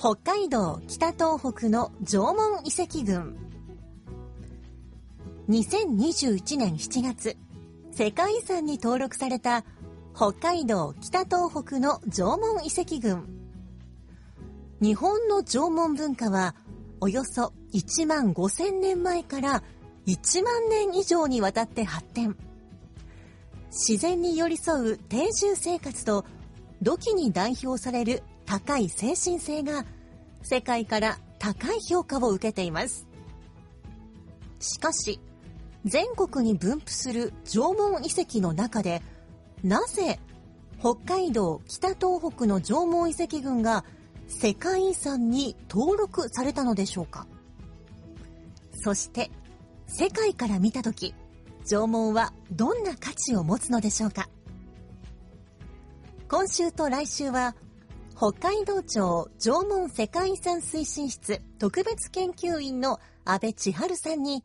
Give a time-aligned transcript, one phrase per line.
[0.00, 3.36] 北海道北東北の縄文遺跡群。
[5.48, 7.36] 2021年7月、
[7.90, 9.64] 世界遺産に登録された
[10.14, 13.26] 北海道北東北の縄文遺跡群。
[14.80, 16.54] 日本の縄文文化は
[17.00, 19.64] およそ1万5000年前から
[20.06, 22.36] 1万年以上にわたって発展。
[23.72, 26.24] 自然に寄り添う定住生活と
[26.82, 29.84] 土器に代表される高い精神性が
[30.40, 33.06] 世界から高い評価を受けています。
[34.58, 35.20] しかし、
[35.84, 39.02] 全国に分布する縄文遺跡の中で、
[39.62, 40.18] なぜ
[40.80, 43.84] 北海道北東北の縄文遺跡群が
[44.28, 47.26] 世界遺産に登録されたのでしょうか？
[48.82, 49.30] そして、
[49.88, 51.14] 世界から見たとき、
[51.66, 54.30] 縄文はどんな価値を持つのでしょうか？
[56.30, 57.54] 今週と来週は、
[58.20, 64.42] 北海道庁縄文世界遺産推進室特別研究員の安倍千春さんに、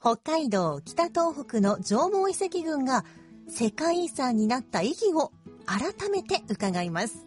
[0.00, 3.04] 北海道北東北の縄文遺跡群が
[3.46, 5.32] 世界遺産になった意義を
[5.66, 7.26] 改めて伺います。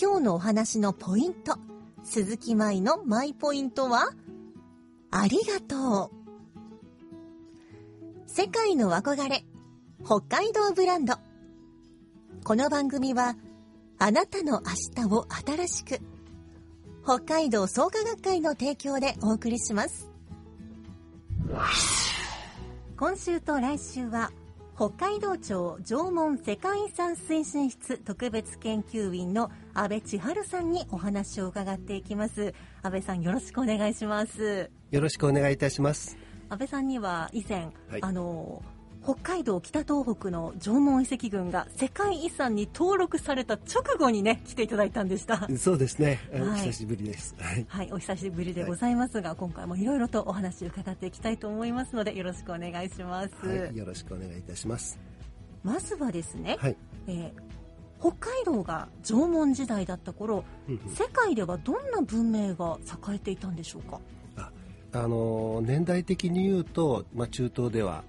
[0.00, 1.58] 今日のお話のポイント、
[2.04, 4.08] 鈴木舞のマイポイントは、
[5.10, 6.10] ありがとう。
[8.26, 9.44] 世界の憧れ、
[10.06, 11.16] 北海道ブランド。
[12.44, 13.36] この番組は、
[14.00, 16.00] あなたの明日を新しく、
[17.02, 20.08] 北海道創価学会の提供でお送りします。
[22.96, 24.30] 今週と来週は、
[24.76, 32.54] 北海道庁縄文世界遺産推進室特別研究員の安倍千春さんにお話を伺っていきます。
[32.82, 34.70] 安倍さんよろしくお願いします。
[34.92, 36.16] よろしくお願いいたします。
[36.48, 38.62] 安倍さんには以前、はいあの
[39.02, 45.48] 北海道北東北の縄文遺跡群が世界遺産に登録された直後にね来ていただいたんでした。
[45.56, 46.18] そうですね。
[46.32, 47.34] はい久しぶりです。
[47.38, 47.66] はい。
[47.68, 53.46] はい、お久しぶりでございますが、今回もいろいろとお話を伺っていきたいと思いますのでよろしくお願いします。
[53.46, 54.98] はい、よろしくお願いいたします。
[55.62, 56.76] まずはですね、はい。
[57.06, 57.48] えー
[58.00, 62.78] 北海道が縄文時代だった頃、うんうん世界ではどんな文明が
[63.10, 64.00] 栄えていたんでしょうか？
[64.36, 64.52] あ、
[64.92, 68.04] あの年代的に言うと、まあ中東では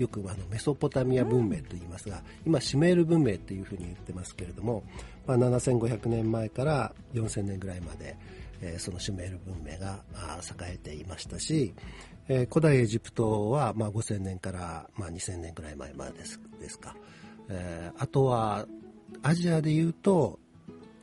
[0.00, 4.82] よくあのメソポタミア文明と言いますが、今シメール文明というふうに言ってますけれども、
[5.26, 8.16] まあ7500年前から4000年ぐらいまで、
[8.62, 10.02] えーそのシュメール文明が
[10.60, 11.74] 栄えていましたし、
[12.28, 16.96] えー古代エジプトはまあ5000年からまあ2000年ぐらい前までですですか。
[17.50, 18.66] えーあとは
[19.22, 20.38] アジアで言うと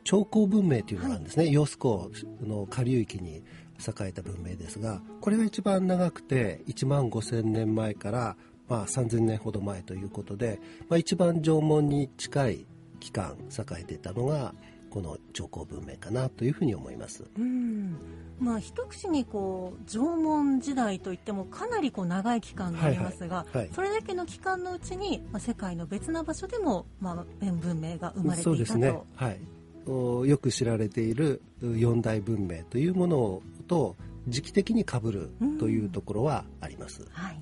[0.02, 2.10] 長江文明というのがあるんですね、揚子
[2.42, 3.44] 江の下流域に
[3.78, 8.36] 栄えた文明ですがこれが一番長くて1万5000年前から、
[8.68, 12.66] まあ、3000年ほど前ということで、まあ、一番縄文に近い
[13.00, 14.54] 期間栄えていたのが
[14.90, 17.24] この長江文明かなというふうに思います。
[17.38, 17.96] うん。
[18.38, 23.66] まあ、一口にこう縄文時代といってもかなりこう長い期間がありますが、はいはい。
[23.66, 23.74] はい。
[23.74, 28.78] それだけの期間のうちに、まあ、世界の別な場所でも、まあ、弁文明が生まれてそういたと。
[28.80, 29.38] ですね、はい、
[29.86, 33.96] およく知られている四大文明というものと
[34.28, 37.06] 時期的に被るというところはあります。
[37.10, 37.40] はい、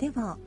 [0.00, 0.38] では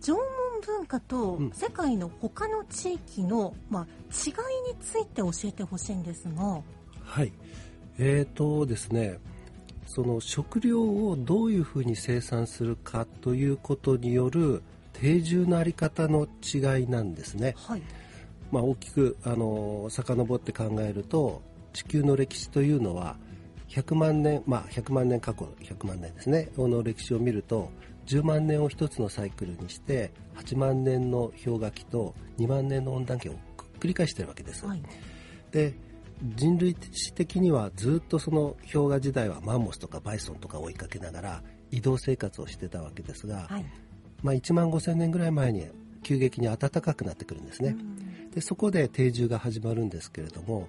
[0.00, 0.22] 縄文
[0.66, 6.60] 文化とうん世界の他の地域の、まあ、違いについて教えてほしいんですが、
[7.04, 7.32] はい。
[7.98, 9.18] えーとですね、
[9.86, 14.62] その食料をどういうふうに生産するかということによる
[14.92, 17.54] 定住のあり方の違いなんですね。
[17.56, 17.82] はい
[18.50, 21.42] まあ、大きくあの遡って考えると
[21.72, 23.16] 地球の歴史というのは
[23.68, 27.70] 100万年、まあ、100万年過去100万年ですねこの歴史を見ると
[28.06, 33.34] 10万年を一つのサイクルにして8万年の氷河期と2万年の温暖期を
[33.80, 34.66] 繰り返しているわけです。
[34.66, 34.82] はい
[35.50, 35.74] で
[36.22, 43.66] 人類史的にはずっとその氷河時代はマンモスとかバイソンとか追いかけながら移動生活をしてたわけですが、はい。
[44.22, 45.68] まあ、1万5000年ぐらい前に
[46.02, 47.76] 急激に暖かくなってくるんですね、
[48.34, 50.68] でそこで定住が始まるんですけれども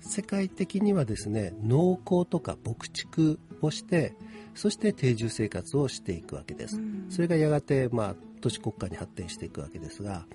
[0.00, 4.14] 世界的にはですね農耕とか牧畜をして
[4.54, 10.26] そして定住生活をしていくわけです、それがやがて、まあ、都市国家に発展していくわけですが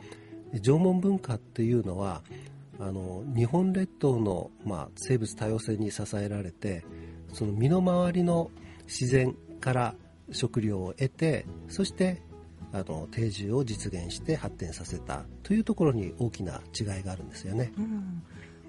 [0.62, 2.22] 縄文文化っていうのは
[2.80, 6.86] あの日本列島の、まあ、生物多様性に支えられて
[7.34, 8.52] その身の回りの
[8.86, 9.96] 自然から
[10.32, 12.22] 食料を得てそして
[12.74, 17.72] あの定住を実現して発展させたというところに大きな違いがあるんですよね。
[17.78, 18.24] うん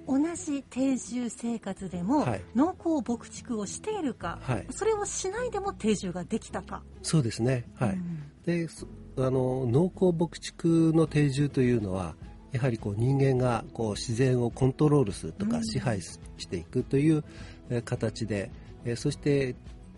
[0.07, 2.43] 同じ定住生活でも、はい。
[2.55, 4.67] 農耕牧畜をしているか、はい。
[4.71, 7.65] それをしないでも定住ができたか、そうですね。
[7.75, 7.91] はい。
[7.91, 8.23] うん。
[8.45, 8.87] で、そ
[9.19, 12.15] あの農耕牧畜の定住というのは
[12.53, 15.65] やはりこう人間がこう自然をコントロールするとかうん。
[15.65, 17.25] 支配ししていくという
[17.71, 18.51] えー形で、
[18.85, 19.57] えーそして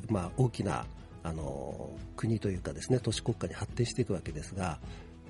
[0.09, 0.87] まあ大きな
[1.25, 4.79] あの国というかですね都市国家に発展していくわけですが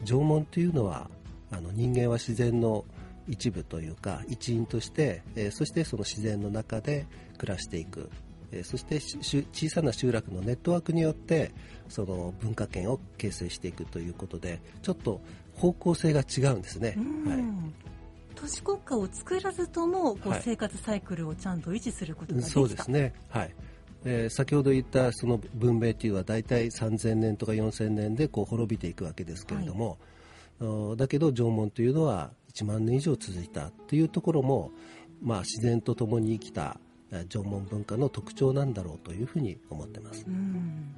[0.04, 1.10] 縄文というのは
[1.50, 2.84] あの人間は自然の
[3.28, 7.06] 一部というか一員として、えーそしてその自然の中で
[7.38, 8.10] 暮らしていく、
[8.52, 11.52] えーそして小さな集落のネットワークによって
[11.88, 15.20] その文化圏を形成していくということでちょっと
[15.54, 16.94] 方向性が違うんですね。
[16.96, 17.30] うん。
[17.30, 17.44] はい。
[18.34, 20.42] 都市国家を作らずともこうはい。
[20.44, 23.54] 生活サイクルをちゃんと維持することができた、そうですね、はい。
[24.04, 29.98] えー先ほど言ったその文明というのは大体3000年とか4000年でこう滅びていくわけですけれども、
[30.60, 34.72] おだけど縄文というのは1万年以上続いたというところも、
[35.22, 36.78] まあ、自然と共に生きた
[37.10, 40.24] えー縄文文化の特徴なんだろうというふうに思ってます。
[40.26, 40.94] うん。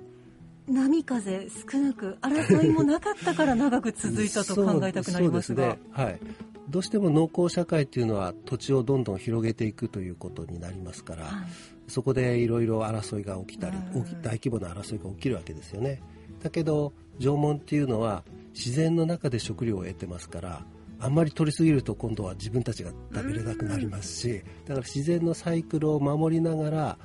[0.69, 5.63] 波風少なく争いもなかったから長く続いたと 考えたくなりますが。
[5.63, 6.05] そうそうですね。
[6.05, 6.21] はい、
[6.69, 11.49] どうしても農耕社会というのは土地をどんどん広げていくということになりますから、はい。
[11.89, 13.77] そこでいろいろ争いが起きたり
[14.23, 16.01] 大規模な争いが起きるわけですよね。
[16.43, 18.25] だけど縄文っていうのは
[18.55, 20.65] 自然の中で食料を得てますから
[21.01, 26.99] あんまり取りすぎると今度は自分たちが食べれなくなりますしだから自然のサイクルを守りながら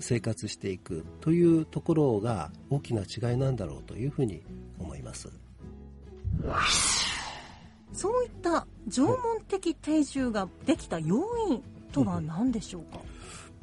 [0.00, 4.42] 生活していくというところが大きな違いなんだろうというふうに
[4.78, 5.30] 思います。
[7.92, 11.62] そういった縄文的定住ができた要因
[11.92, 12.98] とは何でしょうか、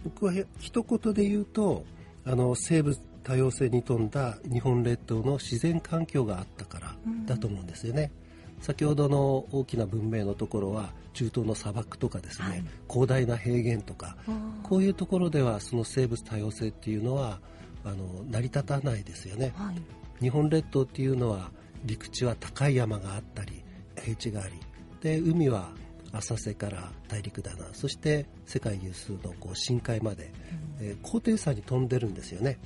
[0.05, 1.83] 僕は一言で言うと
[2.25, 6.95] あの生物多様性に富んだ日本列島の自然環境があったから
[7.25, 8.11] だと思うんですよね、
[8.61, 12.63] 先ほどの大きな文明のところは中東の砂漠とかですね、はい。
[12.89, 14.15] 広大な平原とか
[14.63, 17.39] こういうところではその生物多様性っていうのは
[17.83, 19.53] あの成り立たないですよね。
[19.55, 19.75] はい。
[20.21, 21.51] 日本列島っていうのは
[21.83, 23.63] 陸地は高い山があったり
[23.99, 24.53] 平地があり
[25.01, 25.71] で海は
[26.13, 30.31] 浅瀬から大陸だなそして世界有数のこう深海まで、
[30.79, 32.59] えー高低差に飛んでるんですよね。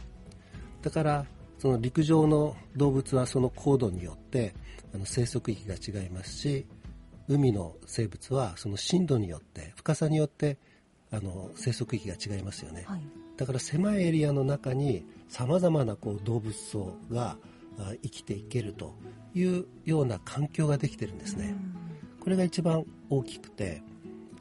[0.82, 1.26] だから
[1.58, 4.54] その陸上の動物はその高度によって
[4.94, 6.66] あの生息域が違いますし
[7.28, 10.58] 海の生物はその深度によって深さによって
[11.12, 13.02] あの生息域が違いますよね、はい。
[13.38, 17.38] だから狭いエリアの中にさまざまなこう動物層が
[17.78, 18.94] あ生きていけると
[19.34, 21.56] いうような環境ができてるんですね。
[22.20, 23.84] これが一番大きくて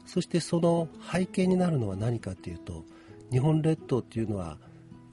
[0.05, 2.83] そしてその背景になるのは何かっていうと
[3.31, 4.57] 日本列島っていうのは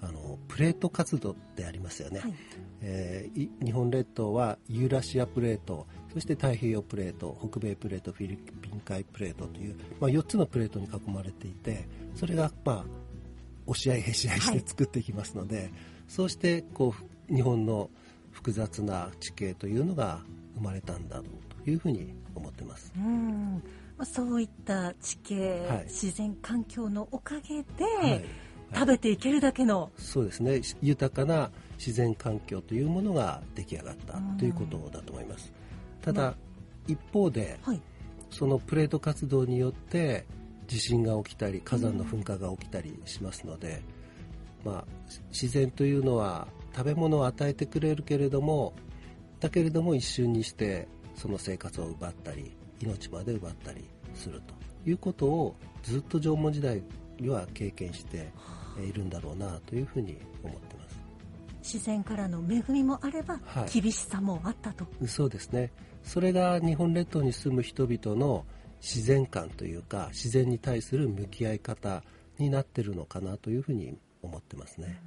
[0.02, 2.34] あのプレート活動でありますよね、はい。
[2.82, 12.84] えーい日本列島はユーラシアプレートそして太平洋プレート北米プレートフィリピン海プレートという、まあ、4つのプレートに囲まれていてそれがまあ
[13.66, 14.60] 押し合いへし合いしはい。
[14.60, 15.70] て作っていきますので、
[16.08, 16.94] そうしてこ
[17.30, 17.90] う日本の
[18.32, 20.20] 複雑な地形というのが
[20.56, 22.92] 生まれたんだろうというふうに思ってます。
[22.96, 23.62] うん。
[23.96, 25.84] まあそういった地形、はい。
[25.84, 28.24] 自然環境のおかげで、はい
[28.74, 29.90] 食べていけるだけの。
[29.96, 30.60] そうですね。
[30.80, 35.52] 豊かな自然環境というものが出来上がったということだと思います。
[36.00, 36.34] ただ、まあ。
[36.88, 37.80] 一方ではい。
[38.30, 40.24] そのプレート活動によって
[40.66, 43.82] 地震が起きたり火山の噴火が起きたりしますので、
[44.64, 44.84] まあ、
[45.30, 48.72] 自然というのは食べ物を与えてくれるけれども
[49.38, 54.54] だけれども一瞬にしてその生活を奪ったり命まで奪ったりすると
[54.88, 56.82] いうことをずっと縄文時代
[57.20, 58.32] には経験して
[58.80, 61.00] いるんだろうなというふうに思ってます。
[61.62, 63.80] 自然からの恵みもあれば、はい。
[63.80, 64.86] 厳しさもあったと。
[65.06, 65.70] そうですね。
[66.02, 68.44] それが日本列島に住む人々の
[68.80, 72.02] 自然観というか自然に対する向き合い方
[72.38, 75.00] になってるのかなというふうに思ってますね。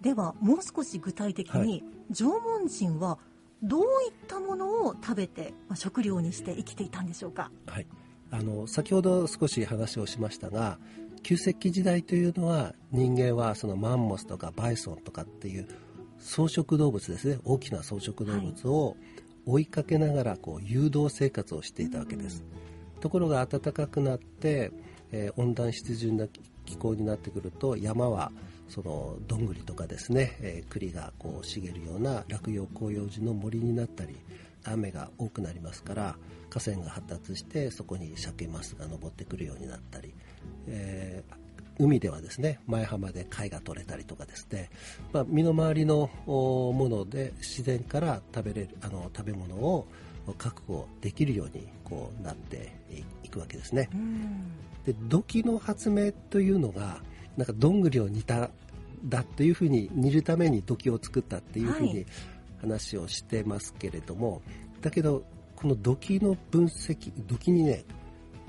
[0.00, 1.82] ではもう少し具体的に、
[2.12, 3.18] 縄文人は
[3.64, 7.50] どういったものを食べて、まあ、食料にして生きていたんでしょうか？
[7.66, 7.86] はい。
[8.30, 10.78] あの先ほど少し話をしましたが
[11.22, 15.68] 旧石器時代というのは人間はそのマンモスとかバイソンとかっていう
[16.20, 17.38] 草食動物ですね。
[17.44, 18.96] 大きな草食動物を
[19.46, 22.44] 追いかけながらこう誘導生活をしていたわけです、
[23.00, 24.72] ところが暖かくなって、
[25.12, 26.26] えー温暖湿潤な
[26.66, 28.30] 気候になってくると山は
[28.68, 34.16] そのどんぐりとかですね、えー栗がこう茂るような落葉広葉樹の森になったり
[34.64, 36.16] 雨が多くなりますから
[36.50, 40.12] 河川が発達してそこに鮭マスが登ってくるようになったり、
[40.66, 41.38] えー
[41.80, 44.68] 海ではですね前浜で貝が取れたりとかですね、
[45.12, 49.86] まあ、身の回りのおもので自然から食べれるあの食べ物を
[50.36, 52.72] 確保できるようにこうなって
[53.22, 53.88] いくわけですね。
[54.84, 57.00] で土器の発明というのが
[57.36, 58.50] なんかどんぐりを煮た
[59.04, 62.06] だっていうふうに煮るために土器を作ったっていうふうにはい。
[62.60, 64.42] 話をしてますけれども、
[64.82, 65.24] だけど
[65.54, 67.84] この土器の分析土器にね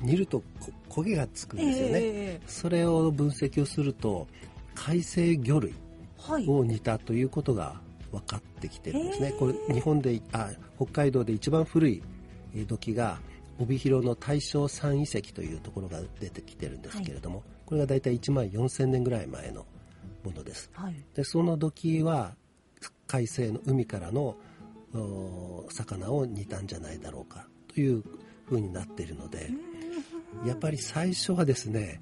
[0.02, 0.42] 煮ると
[0.90, 4.28] こ焦げがつくんですよね、えそれを分析をすると
[4.76, 6.48] 海生魚類ーはい。
[6.48, 7.80] を煮たということが
[8.12, 9.34] 分かってきてるんですね。
[9.38, 12.02] これ日本であ北海道で一番古い
[12.56, 13.20] えー土器が
[13.60, 19.66] 帯広の大正三遺跡というところが出てきてるんですけれども、これが大体1万4000年ぐらい前の
[20.24, 20.70] ものです。
[20.74, 20.96] はい。
[21.14, 22.36] でその土器は
[23.08, 24.38] 海星の海からの
[24.94, 28.04] お魚を煮たんじゃないだろうかという
[28.46, 29.50] ふうになっているので
[30.46, 32.02] やっぱり最初はですね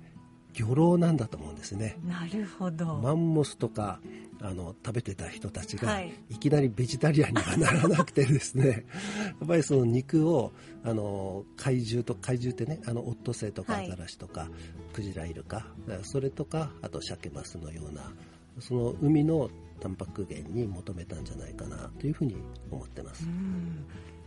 [0.54, 1.98] 魚老なんだと思うんですね。
[2.04, 2.96] なるほど。
[2.96, 4.00] マンモスとか
[4.42, 6.12] あの食べてた人たちが、はい。
[6.30, 8.86] い、きなりベジタリアンにはならなくてですね。
[9.40, 10.52] やっぱりその肉を
[10.84, 13.86] あの怪獣と怪獣ってねあのオットセイとかはい。
[13.86, 14.50] アザラシとか、
[14.94, 15.68] クジライルカ
[16.04, 18.12] それとかあとシャケマスのような
[18.60, 22.36] その海のタンパク源に求めたんじゃないかなというふうに
[22.72, 23.26] 思ってます。
[23.26, 23.86] うん。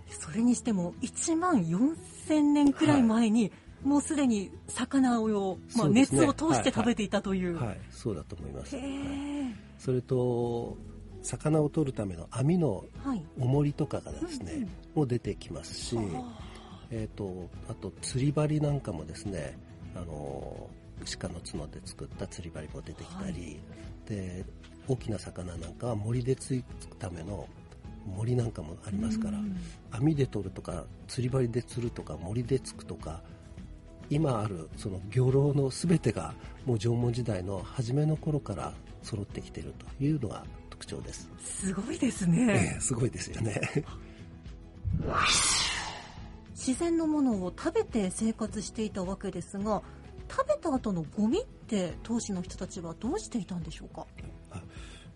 [0.08, 3.52] それにしても1万4000年くらい前に、
[3.82, 7.58] もうすでに魚を、まあ、熱を通して食べていたという。
[7.58, 8.76] はい、そうだと思います。
[8.76, 8.90] へはい。
[8.90, 9.54] え。
[9.78, 10.76] それと
[11.22, 13.22] 魚を取るための網のはい。
[13.38, 15.96] 重りとかがですね、もう出てきますし、
[16.90, 19.56] えー、とあと釣り針なんかもですね
[19.94, 20.68] あの
[21.18, 23.60] 鹿の角で作った釣り針も出てきたり、
[24.06, 24.44] で
[24.86, 27.48] 大きな魚なんかは森でつくための
[28.06, 29.56] 森なんかもありますから、うん。
[29.90, 33.22] 網で取るとか釣り針で釣るとか森でつくとか
[34.10, 36.34] 今あるその漁労の全てが
[36.66, 42.74] もう縄文時代の初めの頃から揃ってきているというのが特徴です、すごいですえね。
[42.76, 43.60] えすごいですよね
[46.54, 49.82] 自然のものを食べて生活していたわけですが、
[50.30, 54.06] 食べた後のゴミって当時の人たちはどうしていたんでしょうか？
[54.50, 54.62] あ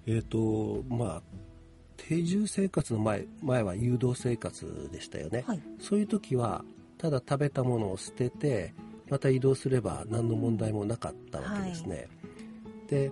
[0.06, 1.22] えっ、とまあ
[1.96, 6.64] 定住生活の前前は誘導生活でしたよね、はいそういう時は
[6.98, 8.72] ただ食べたものを捨てて
[9.08, 12.08] また移動すれば何の問題もなかったわけですね、
[12.88, 13.10] で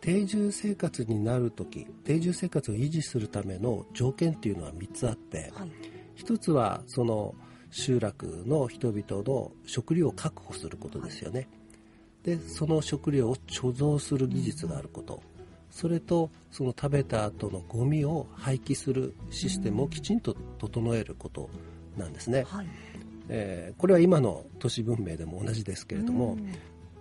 [0.00, 5.70] 定住生活になる時定住生活を維持するための条件っていうのは3つあって、はい。
[6.14, 7.34] 一つはその
[7.70, 11.48] 集落の人々の食料を確保することですよね、
[12.22, 15.22] でその食料を貯蔵する技術があること、
[15.70, 21.50] それとその食べた後のゴミを廃棄するシステムをきちんと整えること
[21.96, 22.66] なんですね、はい。
[23.28, 26.54] えーこれは今の都市文明でも同じですけれども、うん。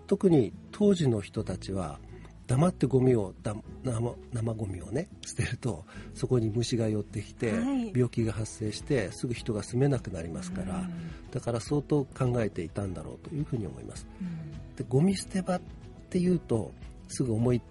[0.07, 1.99] 特に当時の人たちは
[2.45, 7.91] 黙ってゴミをだ生生ゴミをね捨てるとそこに虫が寄ってきて、はい。
[7.93, 10.91] 病気が発生してすぐ人が住めなくなりますから、うん。
[11.31, 14.05] だから相当考えていたんだろうというふうに思います。
[14.21, 14.75] うん。
[14.75, 15.61] でゴミ捨て場っ
[16.09, 16.71] ていうと
[17.07, 17.61] すぐ思い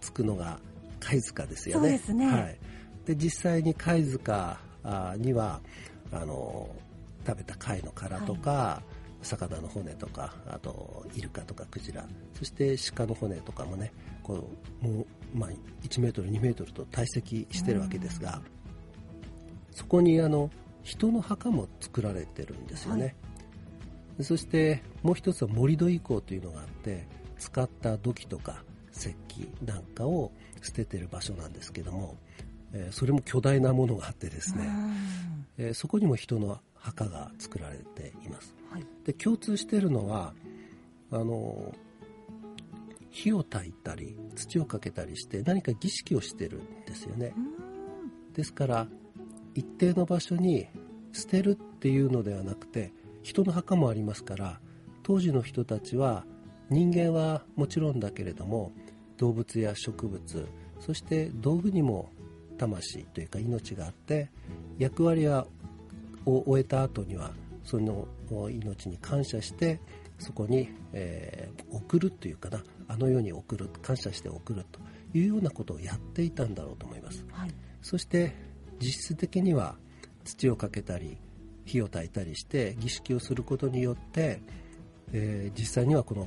[0.00, 0.60] つくのが
[1.00, 1.92] 貝塚ですよね。
[1.92, 2.26] ですね。
[2.26, 2.58] はい、
[3.06, 5.60] で実際に貝塚あには
[6.10, 6.68] あの
[7.26, 8.82] 食べた貝の殻とか、
[9.22, 12.04] 魚の骨とかあとイルカとかクジラ。
[12.34, 14.48] そして鹿の骨とかもねこ
[14.82, 15.50] うもう、まあ、
[15.82, 18.42] 1メートル2メートルと堆積してるわけですが、
[19.70, 20.50] そこにあの
[20.82, 23.14] 人の墓も作られてるんですよね、はい。
[24.18, 27.06] でそしてもう一つは盛り土遺構というのがあって
[27.38, 28.62] 使った土器とか
[28.92, 32.16] 石器なんかを捨ててる場所なんですけども、
[32.72, 38.54] えーそれも巨大なものがあってですね、うんえーそこにも人の墓が作られています。
[38.70, 38.86] はい。
[39.04, 40.34] で共通しているのは
[41.10, 41.74] あの
[43.10, 47.34] 火を焚いたり土をかけたりして何か儀式をしてるんですよね。
[47.36, 48.32] うん。
[48.32, 48.86] ですから
[49.54, 50.66] 一定の場所に
[51.12, 52.92] 捨てるっていうのではなくて
[53.22, 54.60] 人の墓もありますから
[55.02, 56.24] 当時の人たちは
[56.70, 58.72] 人間はもちろんだけれども
[59.18, 60.48] 動物や植物
[60.80, 62.10] そして道具にも
[62.58, 64.30] 魂というか命があって
[64.82, 65.46] 役割は
[66.26, 67.30] を終えた後には
[67.64, 68.08] その
[68.50, 69.80] 命に感謝して
[70.18, 74.80] そこに、えー、送るというかなあの世に送る感謝して送ると
[75.14, 78.34] いうようなことをやっていたんだろうと思います、はい、そして
[78.80, 79.76] 実質的には
[80.24, 81.16] 土をかけたり
[81.64, 84.40] 火を焚いたりして儀式をすることによって、
[85.12, 86.26] えー、実際にはこの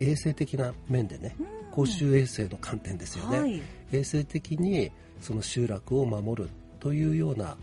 [0.00, 1.36] 衛生的な面でね、
[1.70, 3.60] 公衆衛生の観点ですよね、はい、
[3.92, 4.90] 衛生的に
[5.20, 7.56] その集落を守るというような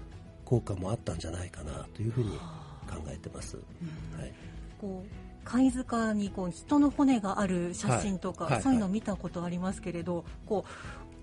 [0.45, 2.37] 効果もあったんじゃないかなというふうに
[2.87, 3.57] 考えてます。
[3.57, 3.61] は
[4.25, 4.31] い、
[4.79, 5.09] こう
[5.43, 8.53] 貝塚にこう人の骨がある写真とか、はい。
[8.53, 10.65] はい、そういうのを見たことありますけれど、こ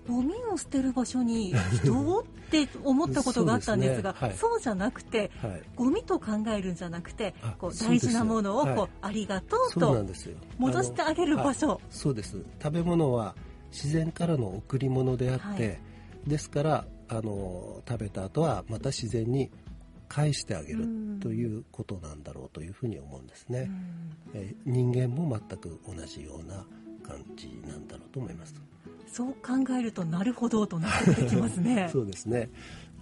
[0.07, 4.27] うゴミを捨てる場所に人って思ったことがあったんですがそう、ね。
[4.27, 10.05] はい、そうじゃなくて、はい、ゴミと考えるんじゃなくてこう大事なものをこう、ありがとうと
[10.59, 11.81] 戻してあげる場所。
[11.89, 12.43] そうです。
[12.61, 13.35] 食べ物は
[13.71, 15.79] 自然からの贈り物であって、
[16.27, 19.51] ですからあの食べた後はまた自然に
[20.07, 20.85] 返してあげる
[21.19, 23.69] ということなんだろうというふうに思うんですね、
[24.33, 26.65] え人間も全く同じような
[27.07, 28.53] 感じなんだろうと思います。
[29.07, 31.89] そう考えるとなるほどとなってきますね。
[31.91, 32.49] そうですね。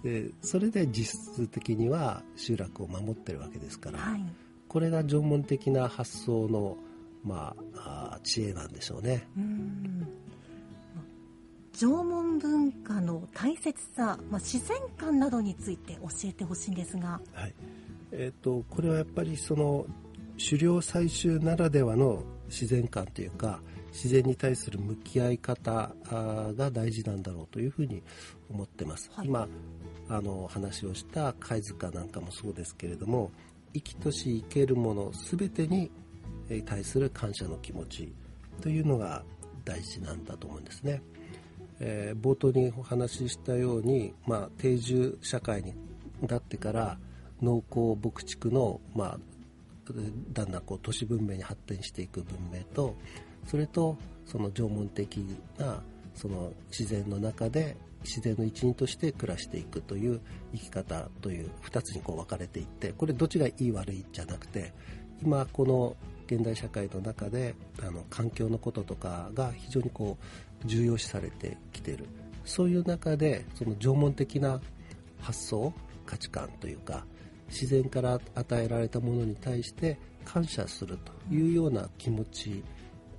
[0.02, 4.24] でそれで実質的には集落を守ってるわけですから、はい、
[4.68, 6.76] これが縄文的な発想の、
[7.24, 9.26] まあ、知恵なんでしょうね。
[9.36, 10.06] うん
[11.74, 17.54] 縄文文化の大切さ、まあ、自然観などについて教えてほしいんですが、はい。
[18.12, 19.86] えーと、これはやっぱりその
[20.38, 23.60] 狩猟採集ならではの自然観というか
[23.92, 28.02] 自然に対する向き合い方が大事なんだろうというふうに
[28.50, 29.48] 思ってます、はい、今
[30.08, 33.30] あの話をした貝塚なんかもそうですけれども
[33.72, 35.90] 生きとし生けるもの全てに
[36.66, 38.12] 対する感謝の気持ち
[38.60, 39.24] というのが
[39.64, 41.02] 大事なんだと思うんですね。
[41.80, 45.74] えー、冒頭にお話ししたように、まあ、定住社会に
[46.22, 46.98] なってから
[47.42, 49.18] 農耕牧畜の、まあ、
[50.32, 52.96] だんだんこう都市文明に発展していく文明と
[53.46, 55.18] それとその縄文的
[55.58, 55.82] な
[56.14, 60.20] その自然の中で自然の一員として暮らしていくという
[60.52, 64.72] 生き方という2つにこう分かれていってこれどっちがいい悪いじゃなくて
[65.22, 65.96] 今この
[66.26, 72.06] 現代社会の中であの環境のこととかが非常にこう重要視されてきてる。
[72.44, 74.60] そういう中でその縄文的な
[75.20, 75.72] 発想
[76.04, 77.06] 価値観というか
[77.48, 82.62] 自然から与えられたものに対して感謝するというような気持ち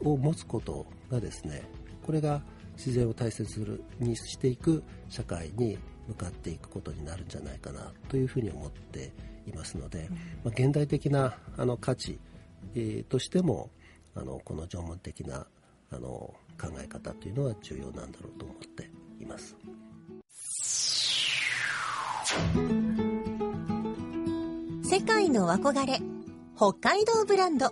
[0.01, 1.63] を持つことがですね
[2.03, 2.41] これが
[2.75, 5.77] 自然を大切にしていく社会に
[6.07, 9.11] 向かっていくことになるんじゃないかなというふうに思って
[9.47, 10.09] いますので、
[10.43, 12.19] まあ、現代的なあの価値、
[12.75, 13.69] えー、としても
[14.15, 15.47] あのこの縄文的な
[15.91, 18.89] あの考え方というのは重要なんだろうと思って
[19.19, 19.55] います。
[24.83, 25.99] 世界の憧れ
[26.55, 27.71] 北海道ブランド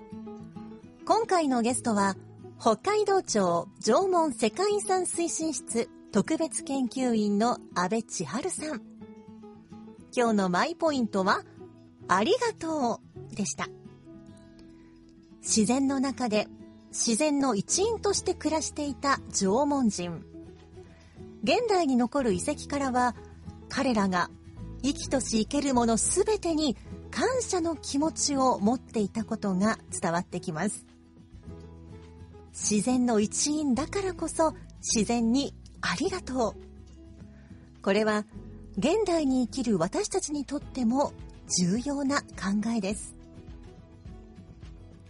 [1.05, 2.15] 今回のゲストは
[2.59, 8.81] 北海道庁縄文世界遺産推進室特別研究員の安倍千春さん
[10.15, 11.43] 今日のマイポイントは
[12.07, 13.67] ありがとうでした。
[15.41, 16.47] 自然の中で
[16.93, 20.23] 自然の一員として暮らしていた縄文人。
[21.43, 23.15] 現代に残る遺跡からは
[23.67, 24.29] 彼らが
[24.83, 26.77] 生きとし生けるもの全てに
[27.09, 30.85] 感謝の気持ちを持っていたことが伝わってきます。
[32.51, 37.81] 自然の一員だからこそ自然にありがとう。
[37.81, 38.25] これは
[38.77, 41.11] 現代に生きる私たちにとっても
[41.59, 43.15] 重要な考えです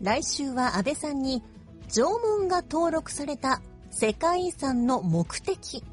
[0.01, 1.43] 来週は安倍さんに
[1.95, 5.83] 縄文が登録された世界遺産の目的。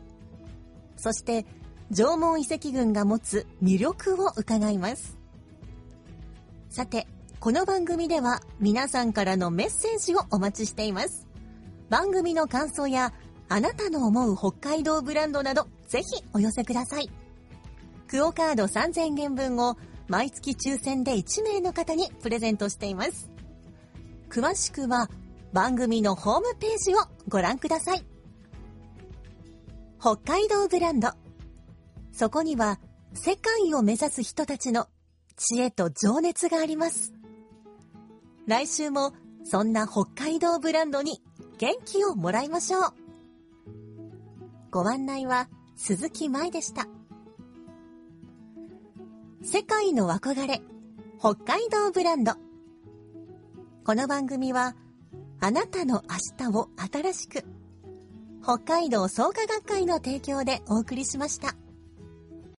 [0.96, 1.44] そして
[1.90, 5.18] 縄文遺跡群が持つ魅力を伺います。
[6.70, 7.06] さて
[7.38, 11.28] この番組では皆さんからのメッセージをお待ちしています。
[11.90, 13.12] 番組の感想や
[13.50, 17.10] あなたの思う北海道ブランドなどぜひお寄せください。
[18.08, 19.76] クオカード3000元分を
[20.08, 23.30] 毎月抽選で1名の方にプレゼントしています。
[24.30, 25.10] 詳しくは
[25.52, 28.04] 番組のホームページをご覧ください。
[30.00, 31.10] 北海道ブランド。
[32.12, 32.78] そこには
[33.14, 34.88] 世界を目指す人たちの
[35.36, 37.12] 知恵と情熱があります。
[38.46, 39.12] 来週も
[39.44, 41.22] そんな北海道ブランドに
[41.58, 42.82] 元気をもらいましょう。
[44.70, 46.86] ご案内は鈴木舞でした。
[49.42, 50.60] 世界の憧れ、
[51.18, 52.34] 北海道ブランド。
[53.84, 54.76] この番組は、
[55.42, 56.03] あなたの
[56.38, 57.44] 明日を新しく、
[58.42, 61.57] 北海道創価学会の提供でお送りしました。